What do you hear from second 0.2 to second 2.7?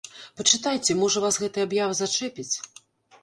Пачытайце, можа, вас гэтая аб'ява зачэпіць!